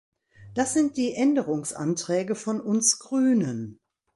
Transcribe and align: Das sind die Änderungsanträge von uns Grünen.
Das 0.55 0.73
sind 0.73 0.97
die 0.97 1.13
Änderungsanträge 1.13 2.33
von 2.33 2.59
uns 2.59 2.97
Grünen. 2.97 3.79